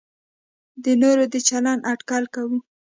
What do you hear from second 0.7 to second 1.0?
د